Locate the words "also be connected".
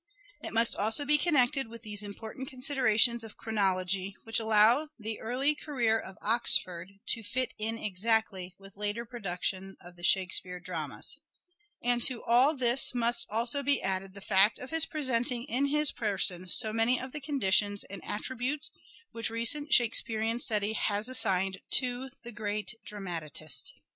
0.75-1.67